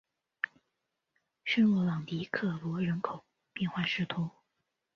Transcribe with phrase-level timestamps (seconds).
[1.45, 4.07] 圣洛朗迪克罗人口变化图示